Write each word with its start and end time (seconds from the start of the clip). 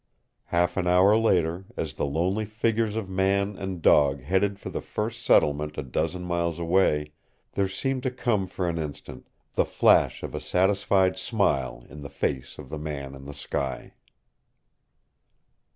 Half 0.45 0.77
an 0.77 0.87
hour 0.87 1.15
later, 1.15 1.65
as 1.77 1.93
the 1.93 2.07
lonely 2.07 2.43
figures 2.43 2.95
of 2.95 3.07
man 3.07 3.55
and 3.55 3.83
dog 3.83 4.21
headed 4.23 4.57
for 4.59 4.71
the 4.71 4.81
first 4.81 5.21
settlement 5.23 5.77
a 5.77 5.83
dozen 5.83 6.23
miles 6.23 6.57
away, 6.57 7.11
there 7.51 7.67
seemed 7.67 8.01
to 8.01 8.09
come 8.09 8.47
for 8.47 8.67
an 8.67 8.79
instant 8.79 9.27
the 9.53 9.63
flash 9.63 10.23
of 10.23 10.33
a 10.33 10.39
satisfied 10.39 11.19
smile 11.19 11.85
in 11.87 12.01
the 12.01 12.09
face 12.09 12.57
of 12.57 12.69
the 12.69 12.79
Man 12.79 13.13
in 13.13 13.25
the 13.25 13.35
sky. 13.35 13.93